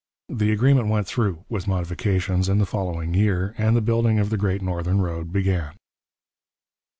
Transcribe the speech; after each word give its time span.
The 0.29 0.51
agreement 0.51 0.87
went 0.87 1.05
through, 1.05 1.45
with 1.47 1.67
modifications, 1.67 2.49
in 2.49 2.57
the 2.57 2.65
following 2.65 3.13
year, 3.13 3.53
and 3.55 3.75
the 3.75 3.81
building 3.85 4.17
of 4.17 4.31
the 4.31 4.35
great 4.37 4.63
northern 4.63 4.99
road 4.99 5.31
began. 5.31 5.73